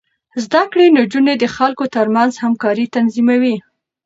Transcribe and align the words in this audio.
زده 0.43 0.63
کړې 0.71 0.85
نجونې 0.99 1.33
د 1.39 1.45
خلکو 1.55 1.83
ترمنځ 1.95 2.31
همکاري 2.43 2.85
تنظيموي. 2.95 3.55